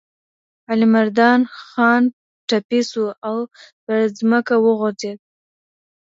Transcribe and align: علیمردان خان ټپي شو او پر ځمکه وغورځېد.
علیمردان 0.71 1.41
خان 1.61 2.03
ټپي 2.47 2.81
شو 2.89 3.05
او 3.27 3.37
پر 3.85 3.99
ځمکه 4.17 4.55
وغورځېد. 4.65 5.19